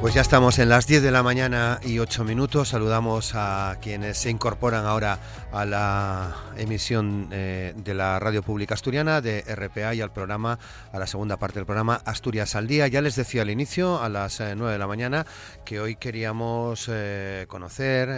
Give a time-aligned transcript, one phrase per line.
[0.00, 2.70] Pues ya estamos en las 10 de la mañana y 8 minutos.
[2.70, 5.18] Saludamos a quienes se incorporan ahora
[5.52, 10.58] a la emisión eh, de la radio pública asturiana de RPA y al programa,
[10.90, 12.88] a la segunda parte del programa Asturias al Día.
[12.88, 15.26] Ya les decía al inicio, a las 9 eh, de la mañana,
[15.66, 18.08] que hoy queríamos eh, conocer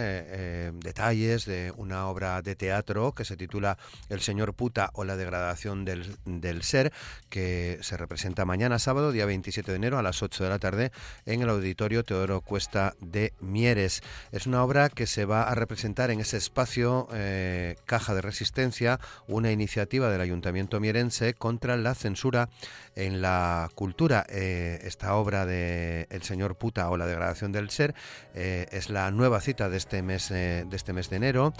[0.75, 3.77] detalles de una obra de teatro que se titula
[4.07, 6.93] El Señor Puta o la degradación del, del ser,
[7.29, 10.93] que se representa mañana sábado, día 27 de enero, a las 8 de la tarde,
[11.25, 14.01] en el auditorio Teodoro Cuesta de Mieres.
[14.31, 18.99] Es una obra que se va a representar en ese espacio eh, Caja de Resistencia,
[19.27, 22.49] una iniciativa del Ayuntamiento mierense contra la censura
[22.95, 24.25] en la cultura.
[24.29, 27.95] Eh, esta obra de El Señor Puta o la degradación del ser
[28.33, 31.53] eh, es la nueva cita de este mes, de, este mes de enero.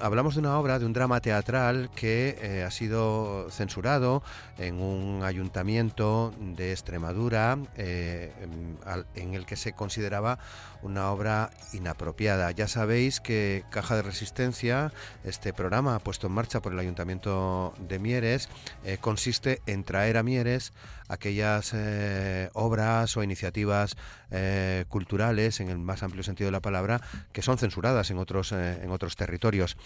[0.00, 4.22] hablamos de una obra, de un drama teatral que ha sido censurado
[4.58, 10.38] en un ayuntamiento de Extremadura en en el que se consideraba
[10.82, 12.50] una obra inapropiada.
[12.50, 14.92] Ya sabéis que Caja de Resistencia,
[15.24, 18.48] este programa puesto en marcha por el Ayuntamiento de Mieres,
[18.84, 20.72] eh, consiste en traer a Mieres
[21.08, 23.96] aquellas eh, obras o iniciativas
[24.30, 27.00] eh, culturales, en el más amplio sentido de la palabra,
[27.32, 29.76] que son censuradas en otros, en otros territorios.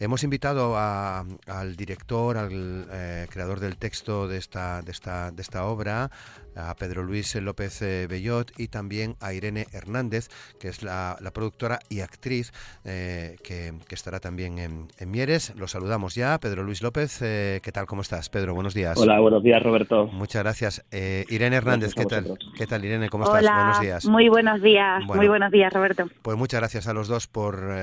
[0.00, 2.86] Hemos invitado al director, al
[3.30, 6.10] creador del texto de esta, de esta, de esta obra,
[6.54, 12.00] a Pedro Luis López Bellot y también a Irene Hernández, que es la, productora y
[12.00, 12.52] actriz
[12.84, 15.54] eh, que, estará también en, Mieres.
[15.56, 16.38] Lo saludamos ya.
[16.38, 17.86] Pedro Luis López, eh, ¿qué tal?
[17.86, 18.30] ¿Cómo estás?
[18.30, 18.96] Pedro, buenos días.
[18.96, 20.06] Hola, buenos días, Roberto.
[20.06, 20.71] Muchas gracias.
[20.90, 22.38] Eh, Irene Hernández, ¿qué tal?
[22.56, 23.08] ¿Qué tal, Irene?
[23.08, 23.42] ¿Cómo estás?
[23.42, 24.04] Buenos días.
[24.06, 25.04] Muy buenos días.
[25.04, 26.08] muy buenos días, Roberto.
[26.22, 27.74] Pues muchas gracias a los dos por,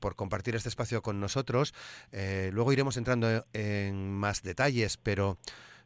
[0.00, 1.74] por compartir este espacio con nosotros.
[2.12, 5.38] luego iremos entrando en más detalles, pero...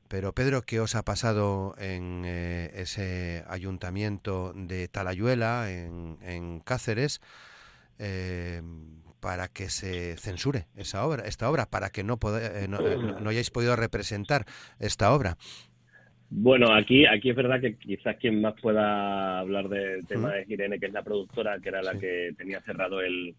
[0.09, 7.21] Pero Pedro, ¿qué os ha pasado en eh, ese ayuntamiento de Talayuela, en, Cáceres,
[7.99, 8.63] eh,
[9.19, 13.75] para que se censure esa obra, esta obra, para que no, eh, no, hayáis podido
[13.75, 14.47] representar
[14.79, 15.39] esta obra?
[16.29, 20.79] Bueno, aquí, aquí es verdad que quizás quien más pueda hablar del tema es Irene,
[20.79, 23.35] que es la productora, que era la que tenía cerrado el,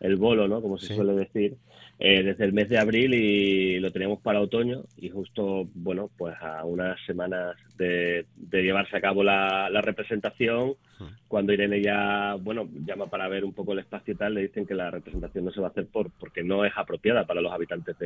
[0.00, 0.62] el bolo, ¿no?
[0.62, 1.56] Como se suele decir,
[1.98, 6.34] eh, desde el mes de abril y lo teníamos para otoño y justo, bueno, pues
[6.40, 10.76] a unas semanas de, llevarse a cabo la, representación,
[11.28, 14.64] cuando Irene ya, bueno, llama para ver un poco el espacio y tal, le dicen
[14.64, 17.52] que la representación no se va a hacer por porque no es apropiada para los
[17.52, 17.96] habitantes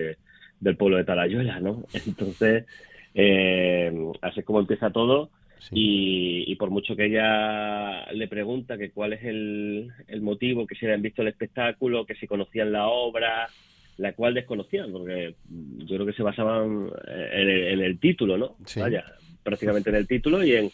[0.58, 1.84] del pueblo de Talayuela, ¿no?
[2.06, 2.66] Entonces,
[3.14, 5.30] eh, así es como empieza todo
[5.70, 11.02] y, por mucho que ella le pregunta que cuál es el, motivo, que si habían
[11.02, 13.48] visto el espectáculo, que si conocían la obra,
[13.96, 18.56] la cual desconocían, porque yo creo que se basaban en el, título, ¿no?
[18.76, 19.04] Vaya,
[19.42, 20.70] prácticamente en el título y en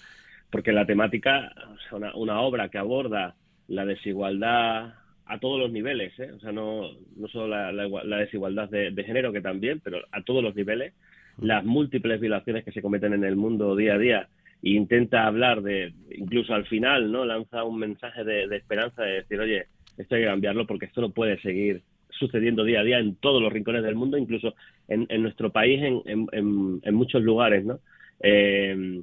[0.51, 1.53] porque la temática,
[1.93, 3.37] una, obra que aborda
[3.69, 4.95] la desigualdad
[5.27, 6.33] a todos los niveles, ¿eh?
[6.33, 10.43] o sea, no, no solo la, desigualdad de, de, género, que también, pero a todos
[10.43, 10.93] los niveles,
[11.39, 14.29] las múltiples violaciones que se cometen en el mundo día a día
[14.63, 17.25] e intenta hablar de, incluso al final, ¿no?
[17.25, 21.11] Lanza un mensaje de, esperanza de decir, oye, esto hay que cambiarlo porque esto no
[21.11, 24.55] puede seguir sucediendo día a día en todos los rincones del mundo, incluso
[24.89, 27.81] en, nuestro país, en, en, muchos lugares, ¿no?
[28.23, 29.03] Eh,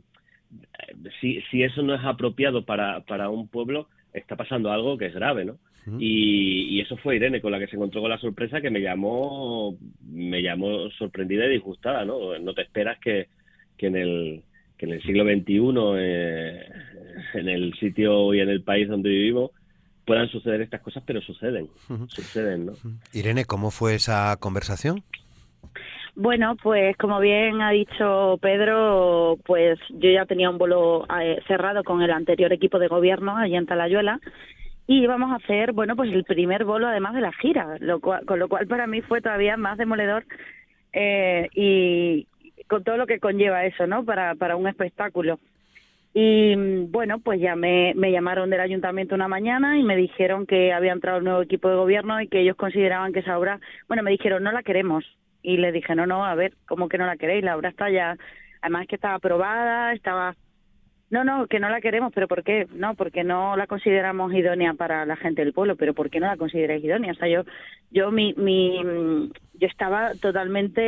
[1.20, 5.13] si, si eso no es apropiado para, para un pueblo, está pasando algo que es
[5.13, 5.57] grave, ¿no?
[6.00, 8.81] Y, y, eso fue Irene con la que se encontró con la sorpresa que me
[8.81, 12.38] llamó, me llamó sorprendida y disgustada, ¿no?
[12.40, 13.29] No te esperas que,
[13.78, 14.44] que en el
[14.78, 16.69] que en el siglo XXI, eh,
[17.34, 19.51] en el sitio y en el país donde vivimos,
[20.06, 21.67] puedan suceder estas cosas, pero suceden,
[22.07, 22.73] suceden, ¿no?
[23.13, 25.03] Irene, ¿cómo fue esa conversación?
[26.19, 31.83] Bueno, pues como bien ha dicho Pedro, pues yo ya tenía un vuelo eh, cerrado
[31.83, 34.19] con el anterior equipo de gobierno allí en Talayuela
[34.88, 38.39] y íbamos a hacer, bueno, pues el primer bolo además de la gira, lo con
[38.39, 40.25] lo cual para mí fue todavía más demoledor
[40.91, 42.25] eh, y,
[42.67, 44.03] con todo lo que conlleva eso, ¿no?
[44.03, 45.40] Para, para un espectáculo.
[46.16, 46.55] Y
[46.87, 50.93] bueno, pues ya me, me llamaron del ayuntamiento una mañana y me dijeron que había
[50.93, 54.09] entrado un nuevo equipo de gobierno y que ellos consideraban que esa obra, bueno, me
[54.09, 55.05] dijeron, no la queremos.
[55.41, 57.43] Y le dije, no, no, a ver, ¿cómo que no la queréis?
[57.43, 58.17] La obra está ya,
[58.61, 60.35] además que estaba aprobada, estaba
[61.09, 62.67] no, no, que no la queremos, pero ¿por qué?
[62.73, 66.28] No, porque no la consideramos idónea para la gente del pueblo, pero ¿por qué no
[66.28, 67.13] la consideráis idónea?
[67.13, 67.43] O sea, yo,
[67.91, 70.81] yo, mi, mi, yo estaba totalmente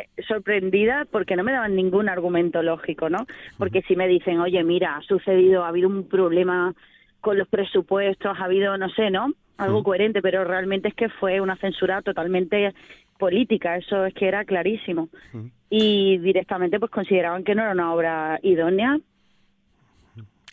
[0.00, 3.26] eh, sorprendida porque no me daban ningún argumento lógico, ¿no?
[3.58, 6.72] Porque si me dicen, oye, mira, ha sucedido, ha habido un problema
[7.20, 9.34] con los presupuestos, ha habido, no sé, ¿no?
[9.56, 12.74] algo coherente, pero realmente es que fue una censura totalmente
[13.18, 15.08] política, eso es que era clarísimo.
[15.70, 18.98] Y directamente pues consideraban que no era una obra idónea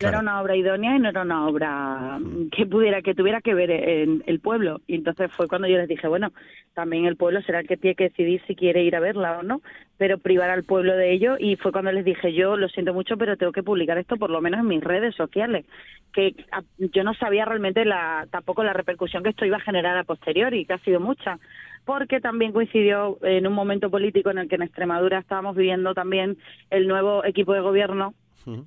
[0.01, 2.19] no era una obra idónea y no era una obra
[2.51, 4.81] que pudiera que tuviera que ver en el pueblo.
[4.87, 6.31] Y entonces fue cuando yo les dije, bueno,
[6.73, 9.43] también el pueblo será el que tiene que decidir si quiere ir a verla o
[9.43, 9.61] no,
[9.97, 11.35] pero privar al pueblo de ello.
[11.39, 14.29] Y fue cuando les dije, yo lo siento mucho, pero tengo que publicar esto por
[14.29, 15.65] lo menos en mis redes sociales,
[16.13, 16.35] que
[16.77, 20.65] yo no sabía realmente la, tampoco la repercusión que esto iba a generar a posteriori,
[20.65, 21.39] que ha sido mucha
[21.85, 26.37] porque también coincidió en un momento político en el que en Extremadura estábamos viviendo también
[26.69, 28.13] el nuevo equipo de gobierno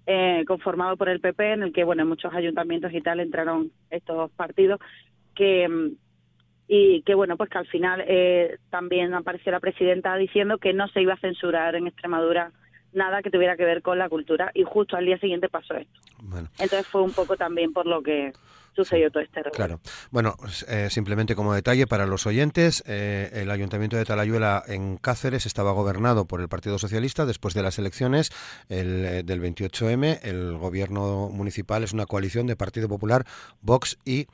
[0.06, 3.70] eh, conformado por el PP, en el que, bueno, en muchos ayuntamientos y tal entraron
[3.90, 4.80] estos partidos,
[5.34, 5.94] que
[6.66, 10.88] y que bueno pues que al final eh, también apareció la presidenta diciendo que no
[10.88, 12.52] se iba a censurar en Extremadura
[12.94, 16.00] nada que tuviera que ver con la cultura y justo al día siguiente pasó esto
[16.58, 18.32] entonces fue un poco también por lo que
[18.74, 19.80] sucedió todo este Claro.
[20.10, 20.36] Bueno,
[20.68, 25.72] eh, simplemente como detalle para los oyentes, eh, el Ayuntamiento de Talayuela en Cáceres estaba
[25.72, 28.30] gobernado por el Partido Socialista después de las elecciones
[28.68, 30.20] el, eh, del 28M.
[30.22, 33.26] El gobierno municipal es una coalición de Partido Popular,
[33.60, 34.26] Vox y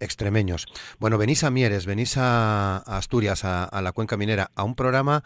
[0.00, 0.66] extremeños.
[0.98, 5.22] Bueno, venís a Mieres, venís a, Asturias, a la cuenca minera, a un programa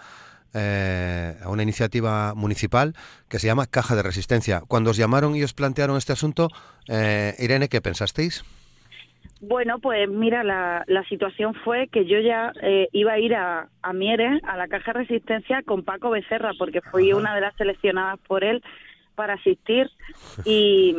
[0.55, 2.95] eh, a una iniciativa municipal
[3.29, 4.63] que se llama Caja de Resistencia.
[4.67, 6.49] Cuando os llamaron y os plantearon este asunto,
[6.89, 8.45] eh, Irene, ¿qué pensasteis?
[9.41, 13.93] Bueno, pues mira, la, situación fue que yo ya eh, iba a ir a, a,
[13.95, 18.19] Mieres, a la Caja de Resistencia, con Paco Becerra, porque fui una de las seleccionadas
[18.27, 18.63] por él
[19.15, 19.91] para asistir
[20.45, 20.95] y,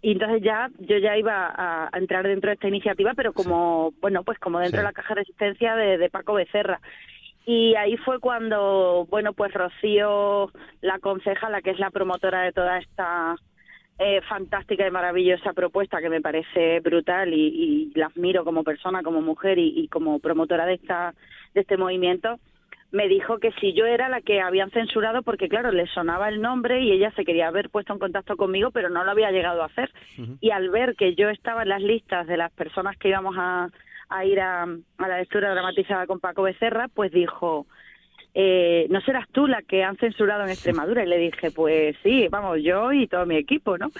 [0.00, 4.38] entonces ya yo ya iba a, entrar dentro de esta iniciativa, pero como, bueno, pues
[4.38, 6.80] como dentro de la Caja de Resistencia de, de Paco Becerra.
[7.50, 10.52] Y ahí fue cuando, bueno, pues Rocío,
[10.82, 13.36] la conceja, la que es la promotora de toda esta
[13.98, 19.22] eh, fantástica y maravillosa propuesta que me parece brutal y, la admiro como persona, como
[19.22, 21.14] mujer y, como promotora de esta
[21.54, 22.38] de este movimiento,
[22.92, 26.42] me dijo que si yo era la que habían censurado porque claro le sonaba el
[26.42, 29.62] nombre y ella se quería haber puesto en contacto conmigo pero no lo había llegado
[29.62, 29.90] a hacer.
[30.42, 33.70] Y al ver que yo estaba en las listas de las personas que íbamos a,
[34.08, 34.66] a ir a,
[34.98, 37.66] la lectura dramatizada con Paco Becerra, pues dijo,
[38.34, 41.04] eh, ¿no serás tú la que han censurado en Extremadura?
[41.04, 43.90] Y le dije, pues sí, vamos, yo y todo mi equipo, ¿no?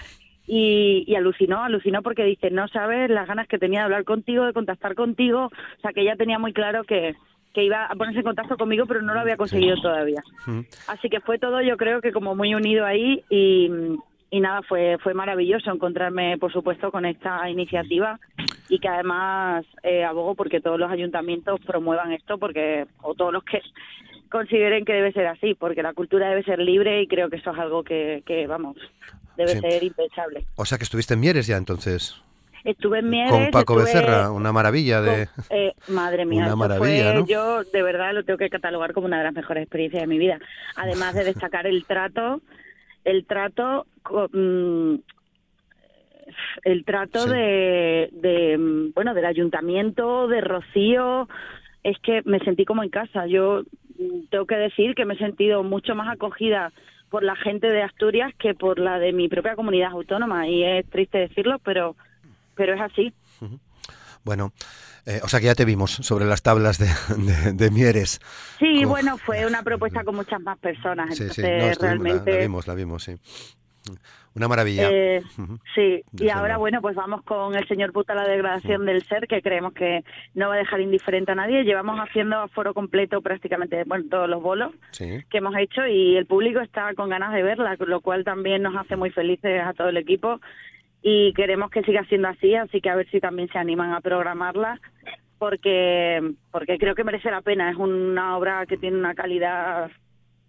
[0.46, 4.46] Y, y, alucinó, alucinó porque dice, no sabes las ganas que tenía de hablar contigo,
[4.46, 7.14] de contactar contigo, o sea que ella tenía muy claro que,
[7.52, 10.22] que iba a ponerse en contacto conmigo, pero no lo había conseguido todavía.
[10.86, 13.70] Así que fue todo, yo creo que como muy unido ahí y,
[14.30, 18.18] y nada, fue, fue maravilloso encontrarme, por supuesto, con esta iniciativa
[18.68, 23.44] y que además eh, abogo porque todos los ayuntamientos promuevan esto, porque o todos los
[23.44, 23.60] que
[24.30, 27.50] consideren que debe ser así, porque la cultura debe ser libre y creo que eso
[27.50, 28.76] es algo que, que vamos,
[29.36, 30.46] debe ser impensable.
[30.56, 32.20] O sea que estuviste en Mieres ya entonces.
[32.64, 33.30] Estuve en Mieres.
[33.30, 35.28] Con Paco Becerra, una maravilla de.
[35.48, 39.24] Eh, madre mía, una maravilla, yo de verdad lo tengo que catalogar como una de
[39.24, 40.38] las mejores experiencias de mi vida.
[40.76, 42.42] Además de destacar el trato
[43.08, 43.86] el trato
[44.32, 44.96] mm,
[46.64, 51.28] el trato de, de, mm, bueno del ayuntamiento de Rocío
[51.82, 53.62] es que me sentí como en casa yo
[53.98, 56.72] mm, tengo que decir que me he sentido mucho más acogida
[57.10, 60.88] por la gente de Asturias que por la de mi propia comunidad autónoma y es
[60.90, 61.96] triste decirlo pero
[62.54, 63.12] pero es así
[64.24, 64.52] bueno
[65.08, 68.20] eh, o sea que ya te vimos sobre las tablas de, Mieres.
[68.58, 71.16] Sí, bueno, fue una propuesta con muchas más personas.
[71.16, 72.30] Sí, sí, realmente...
[72.30, 73.14] la, vimos, la vimos, sí.
[74.38, 74.88] Una maravilla.
[74.88, 75.22] Eh,
[75.74, 79.42] sí, y ahora, bueno, pues vamos con el señor puta la degradación del ser, que
[79.42, 80.04] creemos que
[80.34, 81.64] no va a dejar indiferente a nadie.
[81.64, 86.60] Llevamos haciendo foro completo prácticamente, bueno, todos los bolos que hemos hecho y el público
[86.60, 89.96] está con ganas de verla, lo cual también nos hace muy felices a todo el
[89.96, 90.40] equipo
[91.02, 94.00] y queremos que siga siendo así, así que a ver si también se animan a
[94.00, 94.80] programarla
[95.38, 99.90] porque porque creo que merece la pena, es una obra que tiene una calidad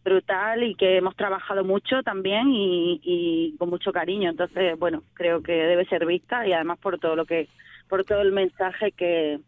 [0.03, 5.41] brutal y que hemos trabajado mucho también y, y con mucho cariño, entonces bueno, creo
[5.41, 7.47] que debe ser vista y además por todo lo que
[7.87, 9.39] por todo el mensaje que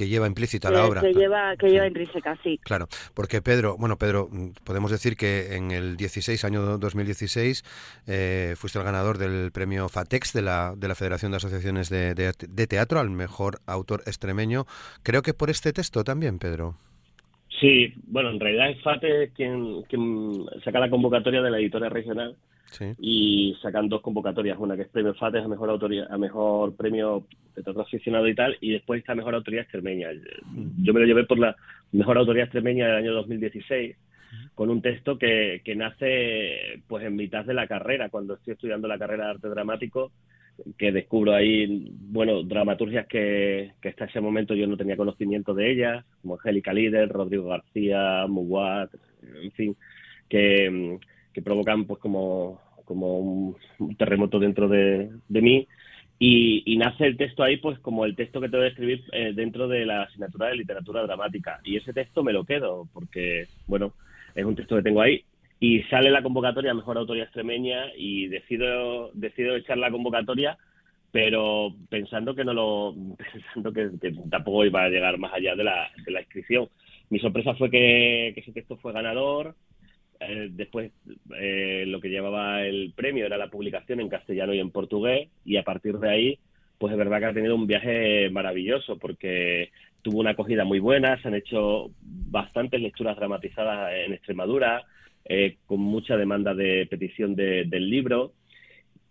[0.00, 1.02] que lleva implícita la obra.
[1.02, 2.58] Que lleva, que lleva intrínseca, sí.
[2.64, 7.62] Claro, porque Pedro, bueno, Pedro, mm, podemos decir que en el 16, año 2016,
[8.06, 12.14] eh, fuiste el ganador del premio FATEX de la, de la Federación de Asociaciones de,
[12.14, 14.66] de, Teatro al mejor autor extremeño.
[15.02, 16.78] Creo que por este texto también, Pedro.
[17.60, 22.34] Sí, bueno, en realidad es FATEX quien, quien saca la convocatoria de la editora regional
[22.98, 27.26] y sacan dos convocatorias, una que es premio FATES a mejor autoría, a mejor premio
[27.54, 30.08] de teatro aficionado y tal, y después está mejor autoría extremeña.
[30.80, 31.54] Yo me lo llevé por la
[31.92, 33.96] mejor autoría extremeña del año 2016
[34.54, 38.86] con un texto que, que nace pues en mitad de la carrera, cuando estoy estudiando
[38.88, 40.12] la carrera de arte dramático,
[40.78, 45.70] que descubro ahí, bueno, dramaturgias que, que hasta ese momento yo no tenía conocimiento de
[45.70, 48.90] ellas, como Angélica Líder, Rodrigo García, Muguat,
[49.42, 49.76] en fin,
[50.28, 50.98] que,
[51.32, 53.56] que provocan pues como, como un,
[53.96, 55.66] terremoto dentro de, de mí
[56.22, 59.32] y, nace el texto ahí, pues como el texto que te voy a escribir eh,
[59.34, 61.60] dentro de la asignatura de literatura dramática.
[61.64, 63.94] Y ese texto me lo quedo, porque, bueno,
[64.34, 65.24] es un texto que tengo ahí.
[65.60, 70.56] Y sale la convocatoria Mejor Autoría Extremeña y decido, decido echar la convocatoria,
[71.12, 72.94] pero pensando que no lo,
[73.32, 73.90] pensando que,
[74.30, 76.68] tampoco iba a llegar más allá de la, de la inscripción.
[77.10, 79.54] Mi sorpresa fue que, que ese texto fue ganador,
[80.20, 80.92] eh, después
[81.34, 85.56] eh, lo que llevaba el premio era la publicación en castellano y en portugués y
[85.56, 86.38] a partir de ahí
[86.76, 89.70] pues es verdad que ha tenido un viaje maravilloso porque
[90.02, 94.84] tuvo una acogida muy buena, se han hecho bastantes lecturas dramatizadas en Extremadura,
[95.32, 98.32] eh, con mucha demanda de petición del libro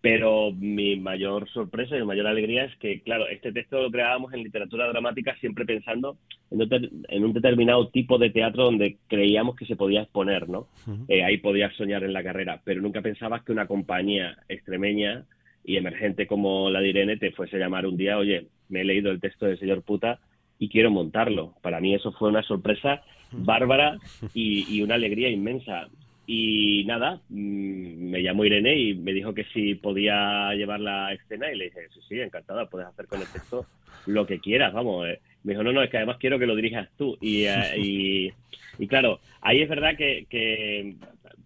[0.01, 4.33] pero mi mayor sorpresa y mi mayor alegría es que, claro, este texto lo creábamos
[4.33, 6.17] en literatura dramática siempre pensando
[6.51, 10.67] en un determinado tipo de teatro donde creíamos que se podía exponer, ¿no?
[11.09, 15.25] Eh, ahí podías soñar en la carrera, pero nunca pensabas que una compañía extremeña
[15.65, 18.85] y emergente como la de Irene te fuese a llamar un día, oye, me he
[18.85, 20.19] leído el texto del señor puta
[20.57, 21.55] y quiero montarlo.
[21.61, 23.97] Para mí eso fue una sorpresa bárbara
[24.33, 25.89] y una alegría inmensa.
[26.31, 31.51] Y nada, mm, me llamó Irene y me dijo que si podía llevar la escena
[31.51, 33.65] y le dije, sí, sí, encantada, puedes hacer con el texto
[34.05, 35.07] lo que quieras, vamos.
[35.07, 35.19] Eh".
[35.41, 37.17] Me dijo, no, no, es que además quiero que lo dirijas tú.
[37.19, 38.31] Y, eh,
[38.77, 40.97] y, claro, ahí es verdad que, que,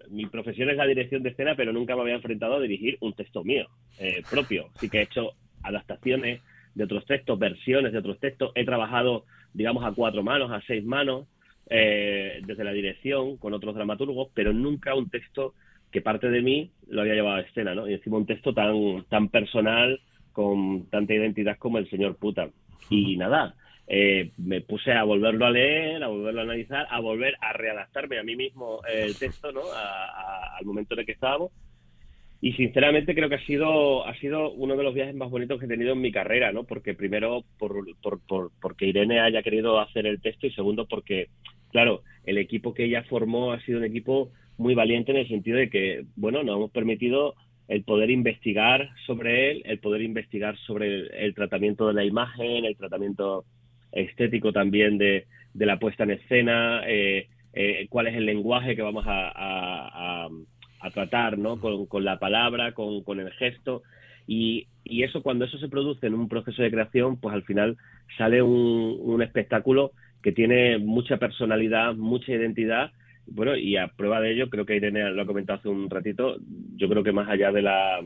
[0.09, 3.13] mi profesión es la dirección de escena, pero nunca me había enfrentado a dirigir un
[3.13, 4.67] texto mío, eh, propio.
[4.81, 5.31] Sí que he hecho
[5.63, 6.41] adaptaciones
[6.75, 8.51] de otros textos, versiones de otros textos.
[8.53, 9.23] He trabajado,
[9.53, 11.25] digamos, a cuatro manos, a seis manos
[11.69, 15.53] eh, desde la dirección con otros dramaturgos, pero nunca un texto
[15.91, 17.87] que parte de mí lo había llevado a escena, ¿no?
[17.87, 19.99] Y encima un texto tan, tan personal,
[20.31, 22.49] con tanta identidad como el señor puta.
[22.89, 23.55] Y nada,
[23.87, 28.17] eh, me puse a volverlo a leer, a volverlo a analizar, a volver a readaptarme
[28.17, 29.61] a mí mismo el texto, ¿no?
[29.71, 31.51] al momento en el que estábamos.
[32.43, 35.65] Y sinceramente creo que ha sido, ha sido uno de los viajes más bonitos que
[35.65, 36.65] he tenido en mi carrera, ¿no?
[36.65, 41.29] Porque primero, por, por, por, porque Irene haya querido hacer el texto y segundo, porque
[41.71, 45.57] claro, el equipo que ella formó ha sido un equipo muy valiente en el sentido
[45.57, 47.35] de que, bueno, nos hemos permitido
[47.69, 52.75] el poder investigar sobre él, el poder investigar sobre el, tratamiento de la imagen, el
[52.75, 53.45] tratamiento
[53.93, 59.05] estético también de, la puesta en escena, eh, eh, cuál es el lenguaje que vamos
[59.07, 60.27] a,
[60.91, 61.59] tratar, ¿no?
[61.59, 63.83] Con, la palabra, con, el gesto.
[64.27, 67.77] Y, eso, cuando eso se produce en un proceso de creación, pues al final
[68.17, 72.91] sale un, un espectáculo que tiene mucha personalidad, mucha identidad.
[73.27, 76.37] Bueno, y a prueba de ello, creo que Irene lo ha comentado hace un ratito,
[76.75, 78.01] yo creo que más allá de la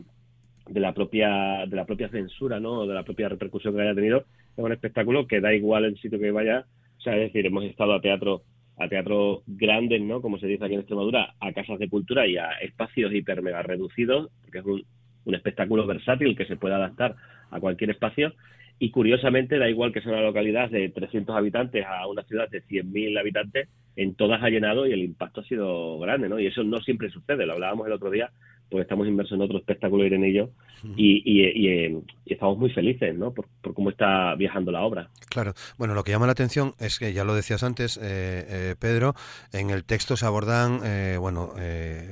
[0.69, 2.85] de la propia de la propia censura, ¿no?
[2.85, 4.25] de la propia repercusión que haya tenido,
[4.57, 6.65] es un espectáculo que da igual el sitio que vaya,
[6.97, 8.43] o sea, es decir, hemos estado a teatro
[8.77, 10.21] a teatros grandes, ¿no?
[10.21, 13.63] Como se dice aquí en Extremadura, a casas de cultura y a espacios hiper mega
[13.63, 14.83] reducidos, porque es un,
[15.25, 17.15] un espectáculo versátil que se puede adaptar
[17.51, 18.33] a cualquier espacio
[18.79, 22.61] y curiosamente da igual que sea una localidad de 300 habitantes a una ciudad de
[22.63, 26.39] 100.000 habitantes, en todas ha llenado y el impacto ha sido grande, ¿no?
[26.39, 28.29] Y eso no siempre sucede, lo hablábamos el otro día
[28.69, 30.49] pues estamos inmersos en otro espectáculo, Irene y yo,
[30.95, 33.33] y, eh, y, estamos muy felices, ¿no?
[33.33, 35.09] Por, cómo está viajando la obra.
[35.29, 35.53] Claro.
[35.77, 39.15] Bueno, lo que llama la atención es que, ya lo decías antes, eh, eh, Pedro,
[39.53, 40.81] en el texto se abordan,
[41.19, 41.53] bueno,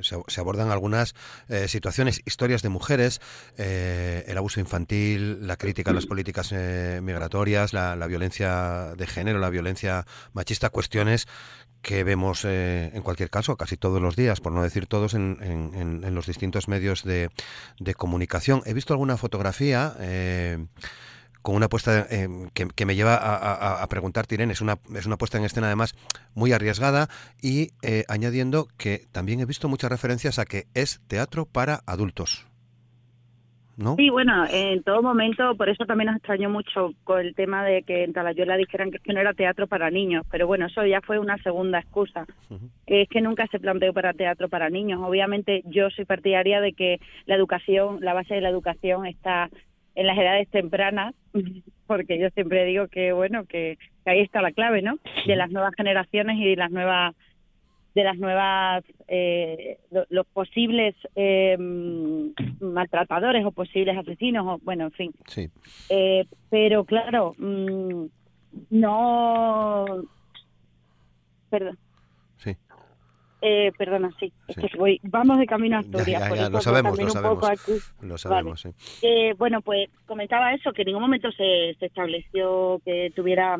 [0.01, 1.15] se, abordan algunas
[1.67, 3.21] situaciones, historias de mujeres,
[3.57, 6.53] el abuso infantil, la crítica a las políticas
[7.01, 11.27] migratorias, la, la violencia de género, la violencia machista, cuestiones
[11.85, 15.37] que vemos eh, en cualquier caso casi todos los días, por no decir todos, en,
[15.43, 17.29] en, los distintos medios de,
[17.79, 18.61] de, comunicación.
[18.65, 20.65] He visto alguna fotografía eh,
[21.41, 25.17] con una puesta eh, que, me lleva a, a, preguntar, Irene, es una, es una
[25.17, 25.95] puesta en escena además
[26.33, 27.09] muy arriesgada
[27.41, 27.71] y
[28.07, 32.47] añadiendo que también he visto muchas referencias a que es teatro para adultos.
[33.97, 37.83] Sí, bueno, en todo momento, por eso también nos extrañó mucho con el tema de
[37.83, 41.19] que en Talayuela dijeran que, no era teatro para niños, pero bueno, eso ya fue
[41.19, 42.25] una segunda excusa.
[42.85, 45.01] Es que nunca se planteó para teatro para niños.
[45.03, 49.49] Obviamente yo soy partidaria de que la educación, la base de la educación está
[49.95, 51.13] en las edades tempranas,
[51.87, 54.99] porque yo siempre digo que, bueno, que, ahí está la clave, ¿no?
[55.25, 57.13] De las nuevas generaciones y de las nuevas
[57.95, 61.55] de las nuevas, eh, los posibles eh,
[62.59, 65.11] maltratadores o posibles asesinos, o bueno, en fin.
[65.27, 65.49] Sí.
[65.89, 68.05] Eh, pero claro, mm,
[68.71, 69.85] no.
[71.49, 71.77] Perdón.
[72.35, 72.57] Sí.
[73.41, 76.35] Eh, perdona, sí, es que voy, vamos de camino a Asturias.
[76.35, 77.93] Ya, lo sabemos, lo sabemos.
[78.01, 79.31] Lo sabemos, sí.
[79.37, 83.57] bueno, pues comentaba eso, que en ningún momento se, se estableció que tuviera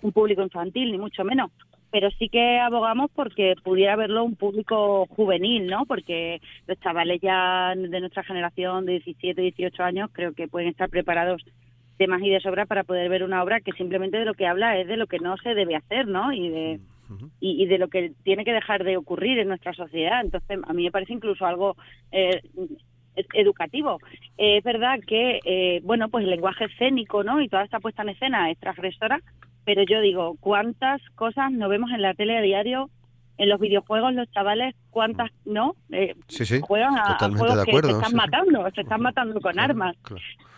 [0.00, 1.50] un público infantil, ni mucho menos
[1.90, 5.86] pero sí que abogamos porque pudiera verlo un público juvenil, ¿no?
[5.86, 10.90] Porque los chavales ya de nuestra generación de 17, 18 años creo que pueden estar
[10.90, 11.44] preparados
[11.98, 14.46] de más y de sobra para poder ver una obra que simplemente de lo que
[14.46, 16.32] habla es de lo que no se debe hacer, ¿no?
[16.32, 16.80] Y de
[17.40, 20.20] y, de lo que tiene que dejar de ocurrir en nuestra sociedad.
[20.20, 21.76] Entonces, a mí me parece incluso algo
[22.12, 22.42] eh,
[23.32, 23.98] educativo.
[24.36, 27.40] es verdad que, eh, bueno, pues el lenguaje escénico, ¿no?
[27.40, 29.20] Y toda esta puesta en escena es transgresora,
[29.68, 32.88] pero yo digo, ¿cuántas cosas no vemos en la tele a diario?
[33.36, 35.76] En los videojuegos los chavales, ¿cuántas no?
[35.92, 39.94] Eh, sí, sí, juegan a, juegos que se están matando, se están matando con armas.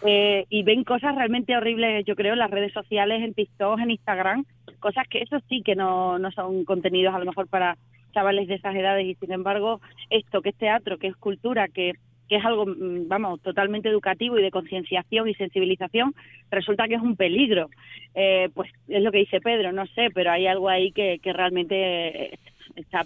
[0.03, 3.91] Eh, y ven cosas realmente horribles, yo creo, en las redes sociales, en TikTok, en
[3.91, 4.45] Instagram,
[4.79, 7.79] cosas que eso sí que no, no son contenidos a lo mejor para
[8.15, 11.95] chavales de esas edades y sin embargo esto que es teatro, que es cultura, que
[12.31, 16.15] que es algo, mm, vamos, totalmente educativo y de concienciación y sensibilización,
[16.49, 17.69] resulta que es un peligro.
[18.15, 21.33] Eh, pues es lo que dice Pedro, no sé, pero hay algo ahí que, que
[21.33, 22.39] realmente
[22.77, 23.05] está,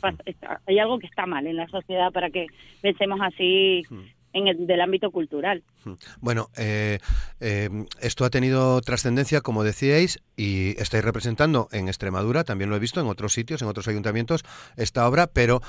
[0.67, 2.49] hay algo que está mal en la sociedad para que
[2.83, 4.03] pensemos así hmm.
[4.35, 5.63] en el del ámbito cultural.
[5.85, 5.95] Hmm.
[6.21, 6.99] Bueno, eh,
[7.41, 7.71] eh,
[8.03, 13.01] esto ha tenido trascendencia, como decíais, y estáis representando en Extremadura, también lo he visto
[13.01, 14.45] en otros sitios, en otros ayuntamientos,
[14.77, 15.63] esta obra, pero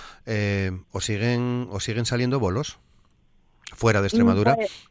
[0.92, 2.80] ¿os, siguen, ¿os siguen saliendo bolos?
[3.74, 4.56] Fuera de Extremadura?
[4.56, 4.90] Pues,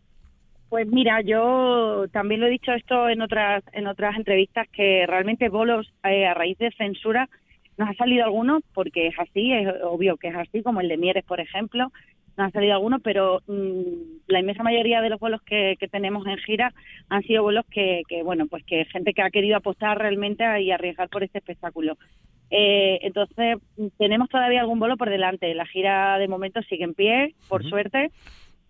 [0.68, 5.48] pues, mira, yo también lo he dicho esto en otras en otras entrevistas que realmente
[5.48, 7.28] bolos eh, a raíz de censura
[7.76, 10.96] nos ha salido algunos porque es así, es obvio que es así, como el de
[10.96, 11.92] Mieres, por ejemplo,
[12.36, 16.38] nos ha salido algunos, pero mm, la inmensa mayoría de los bolos que, tenemos en
[16.38, 16.72] gira
[17.08, 20.70] han sido bolos que, que, bueno, pues que gente que ha querido apostar realmente y
[20.70, 21.96] arriesgar por este espectáculo.
[22.50, 23.58] Eh, entonces,
[23.98, 25.54] tenemos todavía algún bolo por delante.
[25.54, 28.10] La gira de momento sigue en pie, por suerte.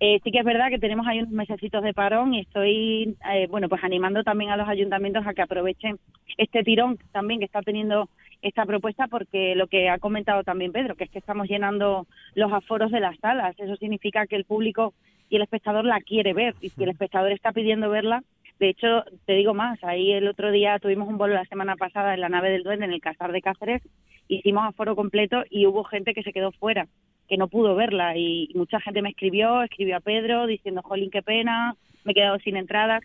[0.00, 3.46] Eh, sí que es verdad que tenemos ahí unos mesecitos de parón y estoy, eh,
[3.48, 5.98] bueno, pues animando también a los ayuntamientos a que aprovechen
[6.36, 8.08] este tirón también que está teniendo
[8.42, 12.52] esta propuesta porque lo que ha comentado también Pedro, que es que estamos llenando los
[12.52, 13.54] aforos de las salas.
[13.58, 14.94] Eso significa que el público
[15.30, 18.22] y el espectador la quiere ver y si el espectador está pidiendo verla,
[18.58, 22.14] de hecho, te digo más, ahí el otro día tuvimos un vuelo la semana pasada
[22.14, 23.82] en la nave del Duende en el Casar de Cáceres,
[24.28, 26.86] hicimos aforo completo y hubo gente que se quedó fuera
[27.28, 31.22] que no pudo verla y mucha gente me escribió, escribió a Pedro diciendo, jolín, qué
[31.22, 33.02] pena, me he quedado sin entradas.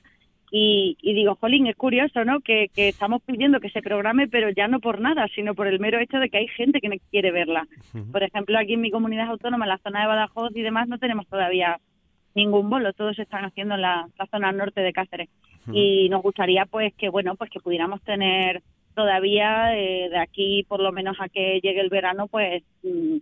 [0.51, 2.39] Y, digo, jolín, es curioso, ¿no?
[2.39, 5.99] Que, estamos pidiendo que se programe, pero ya no por nada, sino por el mero
[5.99, 7.67] hecho de que hay gente que no quiere verla.
[8.11, 10.97] Por ejemplo, aquí en mi comunidad autónoma, en la zona de Badajoz y demás, no
[10.97, 11.79] tenemos todavía
[12.33, 15.29] ningún bolo, todos se están haciendo en la, zona norte de Cáceres.
[15.71, 18.63] Y nos gustaría, pues, que, bueno, pues que pudiéramos tener
[18.95, 23.17] todavía, eh, de aquí por lo menos a que llegue el verano, pues mm,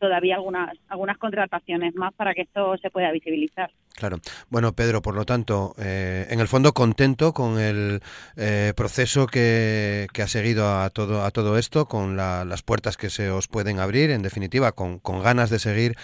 [0.00, 3.70] todavía algunas, algunas contrataciones más para que esto se pueda visibilizar.
[3.94, 4.18] Claro.
[4.48, 8.00] Bueno, Pedro, por lo tanto, eh, en el fondo contento con el
[8.36, 13.10] eh, proceso que, que, ha seguido a todo, a todo esto, con las puertas que
[13.10, 15.96] se os pueden abrir, en definitiva, con, con ganas de seguir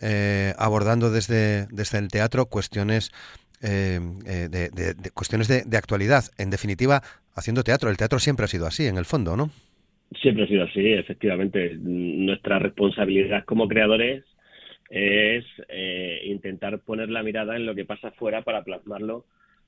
[0.00, 3.12] eh, abordando desde, desde el teatro cuestiones
[3.60, 6.24] de, de, cuestiones de, de, actualidad.
[6.36, 7.02] En definitiva,
[7.34, 7.90] haciendo teatro.
[7.90, 9.50] El teatro siempre ha sido así, en el fondo, ¿no?
[10.20, 11.76] Siempre ha sido así, efectivamente.
[11.78, 14.24] Nuestra responsabilidad como creadores
[14.90, 19.24] es eh, intentar poner la mirada en lo que pasa afuera para plasmarlo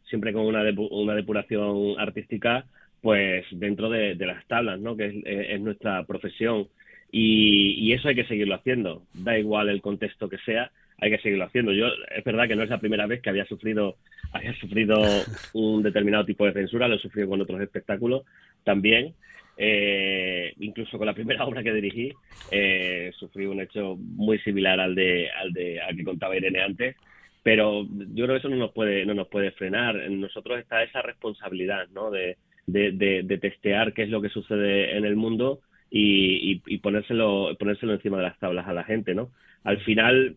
[0.08, 2.64] siempre con una, una depuración artística
[3.00, 4.96] pues dentro de, las tablas, ¿no?
[4.96, 6.68] que es, nuestra profesión.
[7.12, 9.02] Y, eso hay que seguirlo haciendo.
[9.12, 11.72] Da igual el contexto que sea, hay que seguirlo haciendo.
[11.72, 13.96] Yo es verdad que no es la primera vez que había sufrido
[14.32, 14.96] había sufrido
[15.52, 18.22] un determinado tipo de censura, lo he sufrido con otros espectáculos
[18.64, 19.12] también.
[19.56, 22.12] Eh, incluso con la primera obra que dirigí,
[22.50, 26.96] eh, sufrí un hecho muy similar al de, al de al que contaba Irene antes.
[27.42, 29.96] Pero yo creo que eso no nos puede, no nos puede frenar.
[29.96, 32.10] En nosotros está esa responsabilidad, ¿no?
[32.10, 37.92] De, de, testear qué es lo que sucede en el mundo y, y, ponérselo, ponérselo
[37.92, 39.30] encima de las tablas a la gente, ¿no?
[39.62, 40.36] Al final,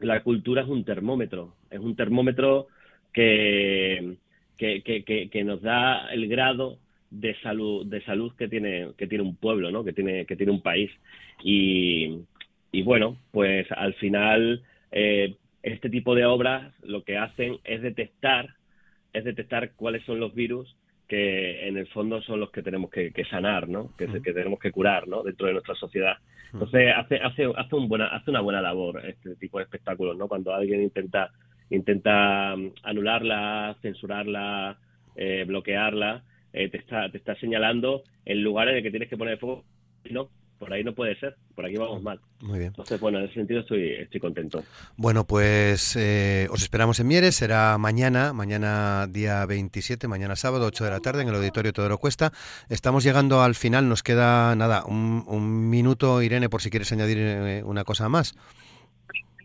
[0.00, 2.66] la cultura es un termómetro, es un termómetro
[3.12, 4.16] que,
[4.58, 6.78] que, que nos da el grado
[7.12, 10.52] de salud de salud que tiene que tiene un pueblo no que tiene que tiene
[10.52, 10.90] un país.
[11.44, 12.20] Y,
[12.72, 18.48] y bueno pues al final eh, este tipo de obras lo que hacen es detectar
[19.12, 20.74] es detectar cuáles son los virus
[21.06, 24.72] que en el fondo son los que tenemos que, sanar no que, que, tenemos que
[24.72, 26.16] curar no dentro de nuestra sociedad.
[26.50, 30.28] Entonces hace hace hace un buena hace una buena labor este tipo de espectáculos no
[30.28, 31.30] cuando alguien intenta
[31.68, 34.78] intenta mm, anularla censurarla
[35.14, 36.22] eh, bloquearla
[36.52, 39.40] eh, te, está, te está señalando el lugar en el que tienes que poner el
[39.40, 39.64] foco,
[40.10, 40.28] ¿no?
[40.62, 42.20] por ahí no puede ser, por aquí vamos mal.
[42.38, 42.68] Muy bien.
[42.68, 44.62] Entonces, bueno, en ese sentido estoy, estoy contento.
[44.96, 50.84] Bueno, pues eh, os esperamos en Mieres, será mañana, mañana día 27, mañana sábado, 8
[50.84, 52.32] de la tarde, en el Auditorio Teodoro Cuesta.
[52.68, 57.18] Estamos llegando al final, nos queda nada, un, un minuto, Irene, por si quieres añadir
[57.18, 58.36] eh, una cosa más.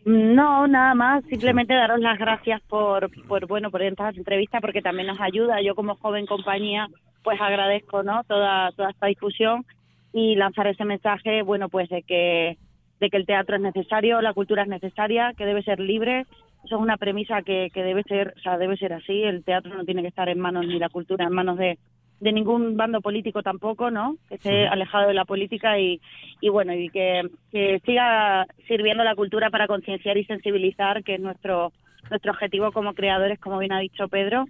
[0.08, 5.08] No, nada más, simplemente daros las gracias por, por bueno, por esta entrevista porque también
[5.08, 5.62] nos ayuda.
[5.62, 6.88] Yo como joven compañía,
[7.24, 8.24] pues agradezco, ¿no?
[8.24, 9.66] Toda toda esta discusión
[10.14, 12.58] y lanzar ese mensaje, bueno, pues de que
[13.02, 16.22] de que el teatro es necesario, la cultura es necesaria, que debe ser libre.
[16.64, 19.24] Eso es una premisa que, que debe ser, o sea, debe ser así.
[19.24, 21.80] El teatro no tiene que estar en manos ni la cultura en manos de
[22.20, 24.18] de ningún bando político tampoco, ¿no?
[24.28, 26.02] Que esté alejado de la política y,
[26.42, 31.20] y bueno, y que, que siga sirviendo la cultura para concienciar y sensibilizar, que es
[31.20, 31.72] nuestro,
[32.10, 34.46] nuestro objetivo como creadores, como bien ha dicho Pedro.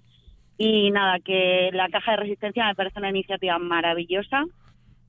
[0.58, 4.46] Y nada, que la Caja de Resistencia me parece una iniciativa maravillosa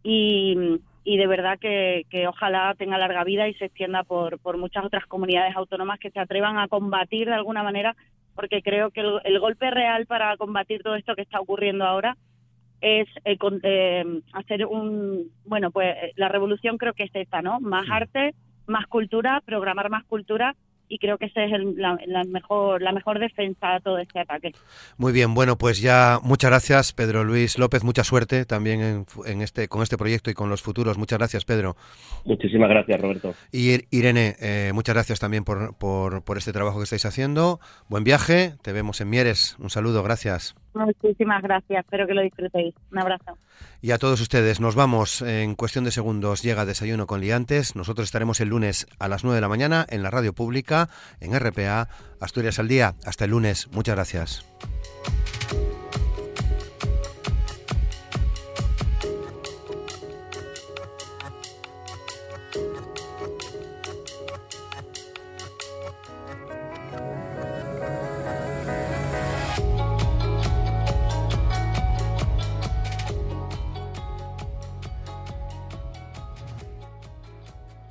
[0.03, 4.59] y, y de verdad que, que ojalá tenga larga vida y se extienda por, por
[4.59, 7.97] muchas otras comunidades autónomas que se atrevan a combatir de alguna manera,
[8.35, 12.17] porque creo que el, el golpe real para combatir todo esto que está ocurriendo ahora
[12.81, 17.61] es eh, con, eh, hacer un, bueno, pues la revolución creo que es esta, ¿no?
[17.61, 18.35] Más arte,
[18.67, 20.55] más cultura, programar más cultura
[20.89, 24.21] y creo que esa es el, la, la, mejor la mejor defensa a todo este
[24.21, 24.53] ataque.
[24.97, 29.43] Muy bien, bueno, pues ya muchas gracias Pedro Luis López, mucha suerte también en, en
[29.43, 30.99] este con este proyecto y con los futuros.
[30.99, 31.77] Muchas gracias, Pedro.
[32.25, 33.35] Muchísimas gracias, Roberto.
[33.53, 37.61] Y Irene, eh, muchas gracias también por, por, por este trabajo que estáis haciendo.
[37.89, 39.57] Buen viaje, te vemos en Mieres.
[39.59, 40.57] Un saludo, gracias.
[40.75, 42.75] Muchísimas gracias, espero que lo disfrutéis.
[42.93, 43.39] Un abrazo.
[43.81, 46.43] Y a todos ustedes, nos vamos en cuestión de segundos.
[46.43, 47.77] Llega Desayuno con Liantes.
[47.77, 50.89] Nosotros estaremos el lunes a las 9 de la mañana en la radio pública,
[51.21, 51.89] en RPA,
[52.21, 52.95] Asturias al Día.
[53.05, 53.69] Hasta el lunes.
[53.73, 54.45] Muchas gracias.